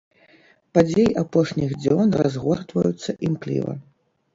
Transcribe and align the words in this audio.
Падзеі 0.77 1.11
апошніх 1.23 1.77
дзён 1.85 2.19
разгортваюцца 2.25 3.11
імкліва. 3.31 3.83